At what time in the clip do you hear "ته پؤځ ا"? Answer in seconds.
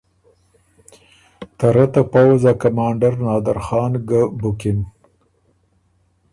1.93-2.53